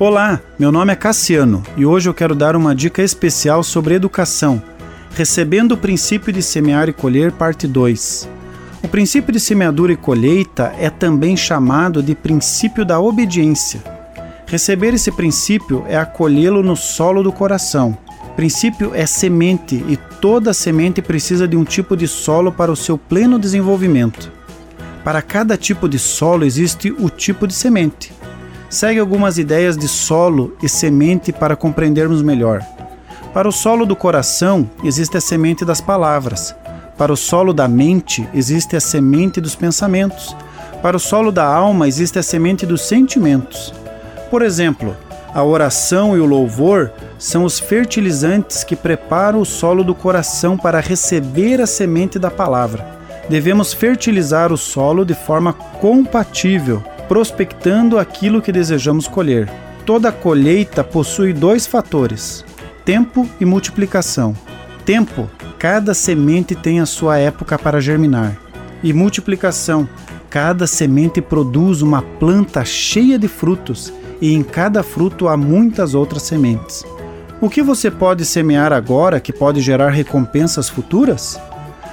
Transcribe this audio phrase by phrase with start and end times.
[0.00, 4.62] Olá, meu nome é Cassiano e hoje eu quero dar uma dica especial sobre educação,
[5.10, 8.28] recebendo o princípio de semear e colher, parte 2.
[8.84, 13.82] O princípio de semeadura e colheita é também chamado de princípio da obediência.
[14.46, 17.98] Receber esse princípio é acolhê-lo no solo do coração.
[18.36, 22.96] Princípio é semente e toda semente precisa de um tipo de solo para o seu
[22.96, 24.30] pleno desenvolvimento.
[25.02, 28.16] Para cada tipo de solo existe o tipo de semente
[28.70, 32.62] segue algumas ideias de solo e semente para compreendermos melhor.
[33.32, 36.54] Para o solo do coração existe a semente das palavras.
[36.96, 40.36] Para o solo da mente existe a semente dos pensamentos.
[40.82, 43.72] Para o solo da alma existe a semente dos sentimentos.
[44.30, 44.96] Por exemplo,
[45.32, 50.80] a oração e o louvor são os fertilizantes que preparam o solo do coração para
[50.80, 52.98] receber a semente da palavra.
[53.28, 59.48] Devemos fertilizar o solo de forma compatível prospectando aquilo que desejamos colher.
[59.86, 62.44] Toda colheita possui dois fatores:
[62.84, 64.36] tempo e multiplicação.
[64.84, 65.28] Tempo,
[65.58, 68.36] cada semente tem a sua época para germinar.
[68.82, 69.88] E multiplicação,
[70.30, 76.22] cada semente produz uma planta cheia de frutos, e em cada fruto há muitas outras
[76.22, 76.84] sementes.
[77.40, 81.40] O que você pode semear agora que pode gerar recompensas futuras?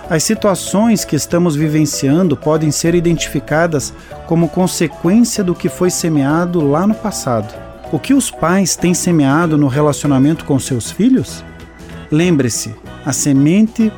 [0.07, 3.91] As situações que estamos vivenciando podem ser identificadas
[4.27, 7.51] como consequência do que foi semeado lá no passado.
[7.91, 11.43] O que os pais têm semeado no relacionamento com seus filhos?
[12.11, 13.91] Lembre-se, a semente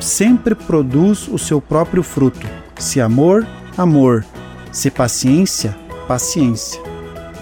[0.00, 2.46] sempre produz o seu próprio fruto.
[2.78, 4.24] Se amor, amor.
[4.72, 5.76] Se paciência,
[6.08, 6.80] paciência.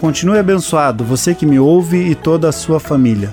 [0.01, 3.33] Continue abençoado, você que me ouve e toda a sua família.